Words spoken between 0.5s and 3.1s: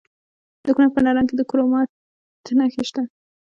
د کونړ په نرنګ کې د کرومایټ نښې شته.